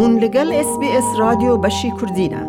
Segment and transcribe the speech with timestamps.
[0.00, 2.42] هون لگل اس بی اس رادیو بشی کردینه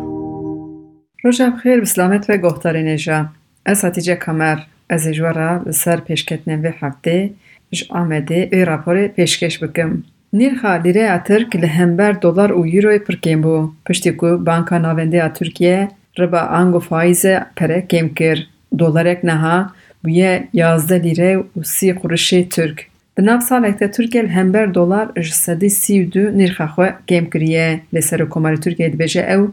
[1.24, 3.26] روژا بخیر بسلامت و گهتاری نجا
[3.64, 7.30] از حتیجه کمر از اجوارا لسر پیشکتنین و هفته
[7.72, 10.02] اش آمده ای راپور پیشکش بکم
[10.32, 16.38] نرخا لیره ترک لهمبر دلار و یوروی پرکیم بو پشتی کو بانکا ناونده ترکیه ربا
[16.38, 17.26] آنگو فایز
[17.56, 18.38] پره کم کر
[18.78, 19.66] دلارک نها
[20.04, 22.86] بویه یازده لیره و سی قرشی ترک
[23.17, 26.87] Di nav salek de Tirkiye li hember dolar ji sedî sî û du nîrxa xwe
[27.09, 27.81] kêm kiriye.
[27.93, 29.43] Lê Serokkomarê Tirkiye dibêje ew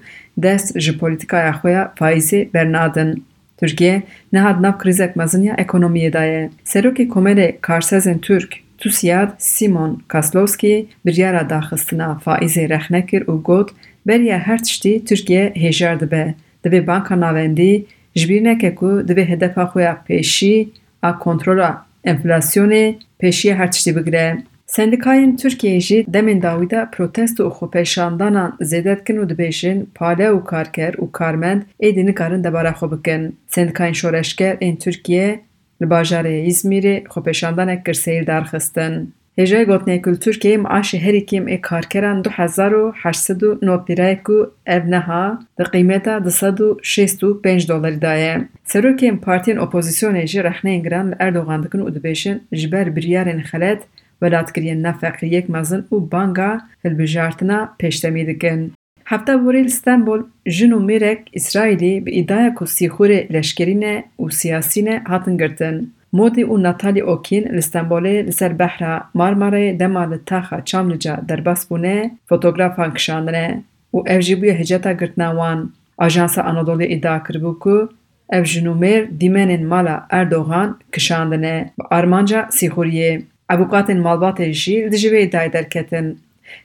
[0.44, 3.24] dest ji polîtikaya xwe ya faîzê bernadin.
[3.58, 4.02] Tirkiye
[4.32, 6.50] niha di nav krîzek mezin ya ekonomiyê de ye.
[6.64, 13.68] Serokê Komerê Karsezên Türk Tusyad Simon Kaslovskî biryara daxistina faîzê rexne kir û got
[14.06, 16.34] beriya her tiştî Tirkiye hêjar dibe.
[16.64, 17.84] Divê banka navendî
[18.16, 20.64] ji ku divê hedefa xwe
[21.02, 24.38] a kontrola enflasyonê pêşiya her tiştî bigire.
[24.66, 30.44] Sendikayên Tirkiyeyê jî demên dawî de protesto û xwepêşandanan zêde dikin û dibêjin pale û
[30.44, 33.22] karker û karmend êdî nikarin debara xwe bikin.
[33.54, 35.40] Sendikayên şoreşger ên Tirkiye
[35.82, 39.14] li bajarê İzmîrê xwepêşandanek kir seyr darxistin.
[39.38, 44.26] Hêjayê Gotinekûl Tirkiyeyê maaşê herî kêm ê karkeran du hezar û heştsed û nod lîrayek
[44.36, 45.24] û ev niha
[45.58, 48.34] di qîmeta di sed û şêst û pênc dolarî da ye.
[48.70, 53.80] Serokên partiyên opozîsyonê jî rexneyên giran li Erdogan dikin û dibêjin ji ber biryarên xelet
[54.22, 56.50] welatkiriyên navfeqîyek mezin û banga
[56.84, 58.60] hilbijartina pêştemî dikin.
[59.04, 64.24] Hefta borî li Stenbol jin û mêrek İsraîlî bi îdaya ku sîxurê leşkerî ne û
[64.38, 65.76] siyasî ne hatin girtin.
[66.12, 73.62] مودی و ناتالی اوکین لستنبولی لسر بحر مارماره دمال لطاخه چاملجا در بونه فوتوگراف هنکشانره
[73.94, 77.88] و افجی بوی هجتا گرتناوان آجانس آنادولی ادعا کربو که
[78.32, 86.16] اف جنومیر دیمنین مالا اردوغان کشاندنه با ارمانجا سیخوریه ابوقات مالبات جیل دجوه ادعای درکتن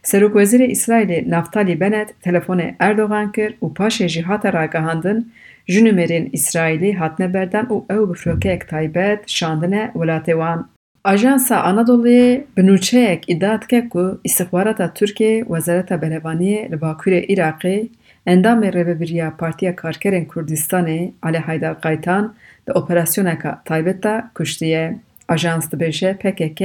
[0.03, 5.25] سروک وزیر اسرائیل نفتالی بنت تلفن اردوغان کر و پاش جیحات راگهاندن
[5.67, 10.69] ji nûmerên İsraîlî hatine berdan û ew bi firokeyek taybet şandine welatê wan.
[11.03, 17.87] Ajansa Anadolu'yê bi nûçeyek îdia dike ku îstixbarata Tirkiye Wezareta Berhevaniyê li Bakurê Iraqê
[18.27, 22.33] endamê rêveberiya Partiya Karkerên Kurdistanê Ali Haydar Qaytan
[22.67, 24.95] di operasyoneka taybet de kuştiye.
[25.27, 26.61] Ajans dibêje PKK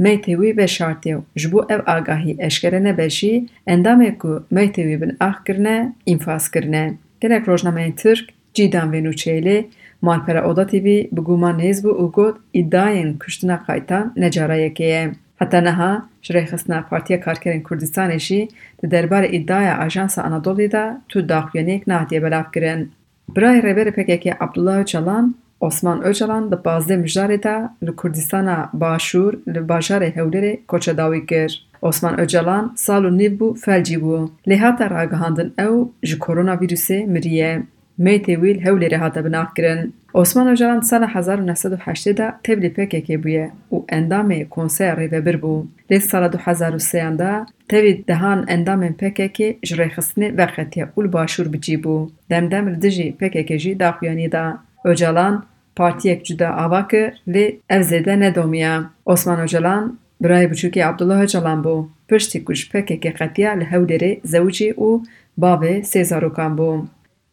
[0.00, 5.16] meytê wî veşartiye ji bo ev agahî eşkere nebe jî endamê ku meytê wî bin
[5.20, 6.94] ax kirine înfas kirine.
[7.20, 9.66] Gelek rojnameyên Tirk cîdan vê nûçeyê
[10.02, 14.82] malpera Oda TV bi guman nêz bû û got îdayên kuştina Qaytan ne cara yekê
[14.82, 15.12] ye.
[15.38, 18.48] Heta niha ji rêxistina Partiya Karkerên Kurdistanê jî
[18.82, 22.90] di derbarê îdaya Ajansa Anadolu'yê de tu daxuyaniyek nehatiye belavkirin.
[23.34, 29.58] Birayê rêberê PKK Abdullah Öcalan Osman Öcalan di pazdeh mijdarê de li Kurdistana Başûr li
[29.58, 31.68] bajarê Hewlêrê koça dawî kir.
[31.82, 34.28] Osman Öcalan sal û nîv bû felcî bû.
[34.48, 37.62] Lê hata ragihandin ew ji koronavîrusê miriye.
[38.06, 39.94] Meytê wî li Hewlêrê hate binavkirin.
[40.14, 44.48] Osman Öcalan di sala hezar û nehsed û heştê de tevlî PKK bûye û endamê
[44.48, 45.54] konseya rêvebir bû.
[45.90, 47.32] Lê sala du hezar û sêyan de
[47.68, 51.96] tevî dehan endamên PKK ji rêxistinê vexetiye û li başûr bicî bû.
[52.30, 54.44] Demdem li dijî PKK jî daxuyanî da.
[54.84, 55.44] Öcalan
[55.76, 58.74] partiyek cuda ava kir lê ev zêde nedomiye.
[59.06, 61.86] Osman Öcalan birayê biçûkê Abdullah Öcalan bû.
[62.08, 64.88] Piştî ku ji PKK qetiya li Hewlêrê zewicî û
[65.42, 66.70] bavê sê zarokan bû.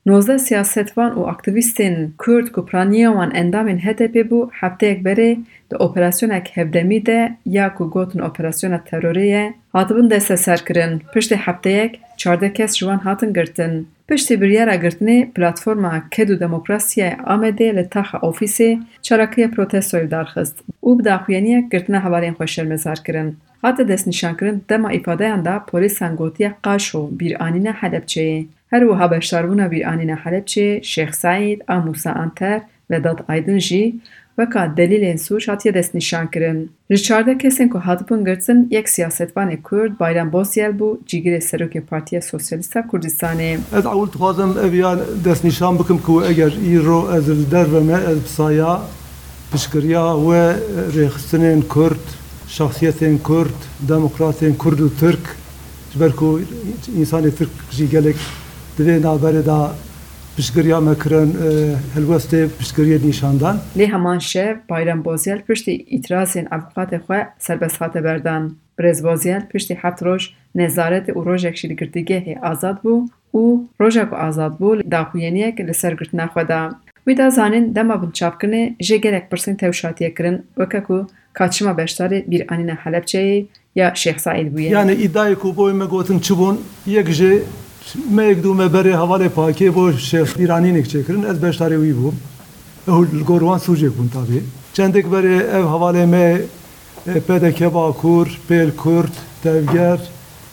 [0.10, 5.32] Nozdeh siyasetvan û aktivîstên Kurd ku planiya wan endamên HDP bû hefteyek berê
[5.70, 10.94] di operasyonek hevdemî de ya ku gotin operasyona terorê ye hatibin desteserkirin.
[11.14, 13.88] Piştî hefteyek çardeh kes ji wan hatin girtin.
[14.08, 21.00] Piştî biryara girtinê platforma Ked û Demokrasiyaya Amedê li taxa ofîsê çalakiya protestoyê darxist û
[21.00, 23.38] bi daxuyaniyek girtina hevalên xwe şermezar kirin.
[23.62, 28.46] Hate destnîşankirin dema îfadeyan da polîsan gotiye Qaşo bîranîna Helepçeyê.
[28.72, 33.96] Wiha beşdarbûna bîranîna Helepçeyê Şêx Saîd a Musa Anter Vedat Aydin jî
[34.38, 36.72] weka delîlên sûç hatiye destnîşankirin.
[36.90, 42.22] Ji çardeh kesên ku hatibûn girtin yek siyasetvanê Kurd Bayram Bozyel bû cîgirê Serokê Partiya
[42.22, 43.58] Sosyalîst a Kurdistanê.
[43.78, 48.82] Ez ewl dixwazim eviyan destnîşan bikim ku eger îro ez li derve me ez saya
[49.52, 50.56] piştgiriya we
[50.96, 52.06] rêxistinên Kurd,
[52.48, 55.24] şahsiyetên Kurd, demokratên Kurd û Türk
[55.94, 56.42] ji ber ku
[57.00, 58.16] însanê Türk jî gelek
[60.82, 61.38] me kirin
[61.96, 63.58] helwestê piştgiriyê nîşandan.
[63.78, 68.56] Lê heman şev Bayram Bozyel piştî îtirazên avukatê xwe serbest hate berdan.
[68.80, 74.10] Birêz Bozyel piştî heft roj nezaretê û rojek jî li girtîgehê azad bû û roja
[74.10, 76.72] ku azad bû daxuyaniyek li ser girtina xwe da.
[77.08, 82.74] Wî da zanîn dema binçavkirinê jê gelek pirsên tewşatiye kirin weke ku kaçima beşdarê bîranîna
[82.74, 83.46] Helepçeyê
[83.76, 84.70] ya Şeyh Said bûye.
[84.70, 87.44] Yani iddiayı ku boy me gotin çibun yek ji
[88.12, 92.16] me yek du me berê hevalê pakê bo şêx îranînek çêkirin ez beşdarê wî bûm
[92.88, 94.40] ew li gor wan sûcek bûn tabî
[94.74, 96.42] çendek berê ev hevalê me
[97.08, 100.00] e, PDK Bakur, Pêl Kurd, Tevger,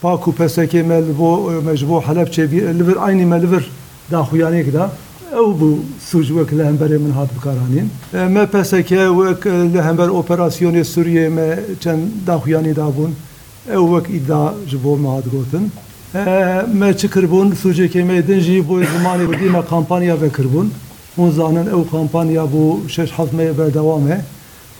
[0.01, 3.41] Pak û PSK me li bo me ji bo Helepçe bî- li vir aynî me
[3.41, 3.69] li vir
[4.11, 4.91] daxuyanêk da
[5.31, 5.69] ew bû
[6.11, 7.89] sûc wek li hemberê min hat bikaranîn.
[8.13, 13.11] E, Me PSK wek e, li hember operasyonê Sûriyê me çend daxuyanî dabûn
[13.69, 15.63] ew wek îddia ji bo me hat gotin.
[15.65, 20.71] E, Me çi kirbûn sûcekê me din jî bo zimanê bidî me kampanya vekirbûn.
[21.15, 24.21] Hûn zanin ew kampanya bû şeş heft me berdewam e.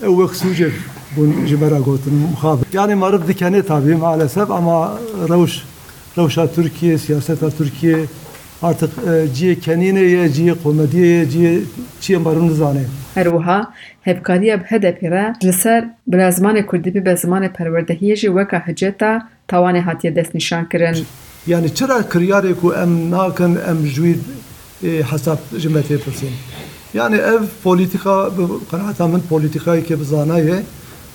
[0.02, 0.72] Ew wek sûcek
[1.18, 2.66] bûn ji me re gotin mixabir.
[2.74, 5.64] Yani mariv dikene tabii maalesef ama rewş
[6.18, 7.98] rewşa Türkiye, siyaseta Türkiye
[8.62, 11.60] artık e, ciye kenîne ye, ciye komediye ye, ciye
[12.02, 12.82] çiye marın zane.
[13.14, 18.28] Her wiha hevkariya bi HDP re li ser bila zimanê Kurdî bibe zimanê perwerdehiyê jî
[18.28, 18.60] weka
[19.48, 21.06] tawanê hatiye destnîşan kirin.
[21.48, 24.18] Yani çira kiryarê ku em nakin em ji wî
[24.84, 26.30] e, hesap ji me tê pirsin.
[26.94, 30.64] Yani ev politika bi qenaata min polîtikayekê bi zanaye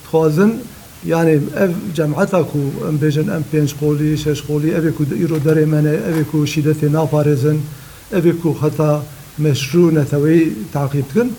[0.04, 0.60] dixwazin
[1.06, 2.58] yani ev cemeta ku
[2.88, 6.38] em bêjin em pênc qolî, şeş qolî evê ku îro derê me ne evê ku
[6.46, 7.58] şîdetê naparêzin
[8.12, 9.02] evê ku heta
[9.38, 11.32] meşru netewî takip dikin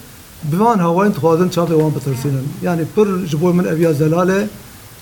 [0.43, 2.45] bi van hewayên dixwazin çavê wan bitirsînin.
[2.63, 4.47] Yani pir ji bo min eviya zelale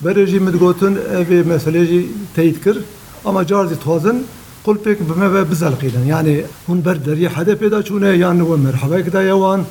[0.05, 2.77] berê jî min digotin evê meselê jî teyit kir
[3.25, 4.17] ama car jî dixwazin
[4.65, 6.05] qulpêk bi me ve bizelqînin.
[6.05, 9.61] Yani hûn ber deriyê HDP'da çûne yan we merhebek daye wan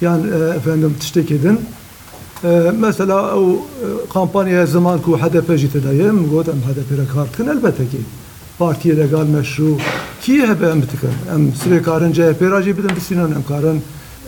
[0.00, 1.60] yan e, efendim tiştekê din.
[2.44, 3.56] E, Mesela ew
[4.12, 8.00] kampanyaya zaman ku HDP jî tedayê min got em HDP re kar dikin elbette ki.
[8.58, 9.76] Partiye legal meşru
[10.22, 11.10] kî hebe em bitikin.
[11.34, 12.94] Em sirê karin CHP ra jî bidin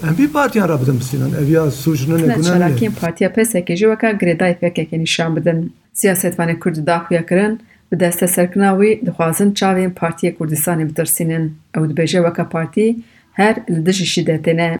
[0.08, 1.32] em bî partiyan ra bidin bisînin.
[1.42, 5.72] Ev ya sûcinin Ne ne çalakiyên Partiya PSK jî weka girêdayê pekekê nîşan bidin.
[5.94, 7.60] Siyasetvanê Kurd daxuya kirin
[7.92, 11.56] bi deste serkirina wî dixwazin çavên Partiya Kurdistanê bitirsînin.
[11.76, 12.96] Ew dibêje weka partî
[13.32, 14.78] her li dijî şîdetê ne.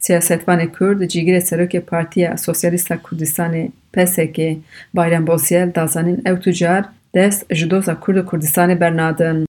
[0.00, 4.38] Siyasetvanê Kurd cîgirê serokê Partiya Sosyalîsta Kurdistanê PSK
[4.94, 9.46] Bayram Boziyel dazanîn ew tucar dest ji doza Kurd û Kurdistanê bernadin.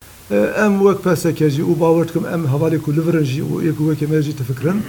[2.08, 4.82] Dikim em hevalê ku li virin jî û yek wekê me jî difikirin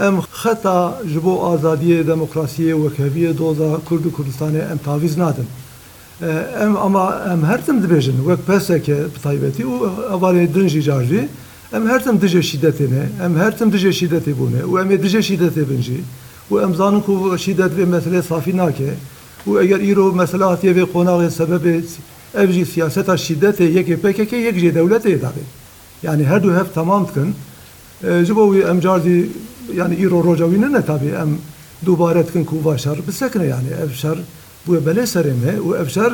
[0.00, 5.46] em xeta ji bo azadiyê demokrasiyê wekheviyê doza Kurd û Kurdistanê em tavîz nadin.
[6.22, 6.26] E,
[6.64, 8.16] Em ama em her tim dibêjin.
[8.16, 11.28] Wek peseke bi taybetî û hevalê din jî car jî
[11.72, 15.02] em her tim dije şîdetê ne em her tim dije şîdetê bûne û em ê
[15.02, 16.00] dije şîdetê bin jî.
[16.50, 17.86] Û em zanin ku şîdet vê
[22.38, 23.64] meselê safî nake û eger îro mesela hatiye vê qonağê sebebê ev jî siyaseta şîdetê
[23.64, 25.44] yekê PKK yek jî devletê dabê.
[26.02, 27.34] Yani her du hev tamam dikin.
[28.04, 29.28] E, Ji bo wî em car jî
[29.76, 31.38] yani îro roja wî ne tabî em
[31.86, 34.18] dubare dikin ku va şer bisekine yani ev şer
[34.68, 36.12] bûye belê serê me û ev şer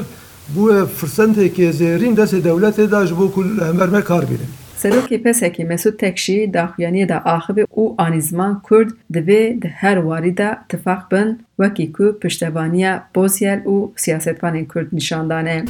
[0.56, 4.50] bûye firsenteke zêrîn destê devletê da ji bo ku li hemer me kar bînin.
[4.82, 10.58] Serokê PSK Mesut Tekşî daxuyaniyê da axivê û anîzman Kurd divê di her warî de
[10.68, 15.64] tifaq bin wekî ku piştevaniya Bozyel û siyasetvanên Kurd nîşandane.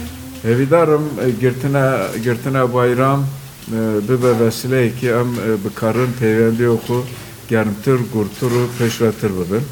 [0.45, 7.01] Hêvîdarim e, girtina girtina bayram e, bibe vesileyekî em e, bikarin peyvendiyê xwe
[7.49, 9.65] germtir, gurtir û pêşvetir bibin.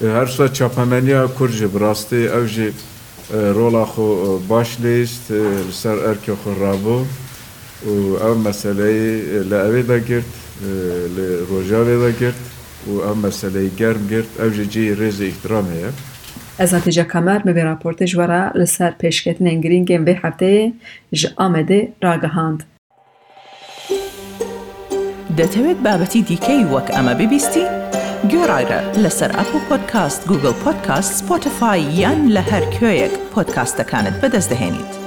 [0.00, 1.28] Her sa çapemeniya
[1.74, 2.72] bi rastî ew jî
[3.32, 5.34] rola xwe baş lîst e,
[5.68, 6.98] li ser erkê xwe rabû
[7.90, 7.94] û
[8.28, 10.32] ev meseleyê e, li evê de girt,
[11.16, 12.42] li rojavê de girt
[12.90, 15.90] û ev meseleyê germ girt, ew jî cî rêzê îhtiramê ye.
[16.60, 20.64] ئەزاتیجە کامار بەبێ راپۆرتە ژوەرە لەسەر پێشکەتنێن گرنگێن بێ هەفتەیە
[21.18, 22.60] ji ئامەدێ ڕاگەهاند.
[25.38, 27.66] دەتەوێت بابەتی دیکەی وەک ئەمە ببیستی؟
[28.32, 34.97] گۆڕایرە لەسەر ئەپ و پۆدکاست گوگل پۆدکاست سپۆتفاای یان لە هەر کوێیەک پۆدکاستەکانت بەدەستدەێنیت.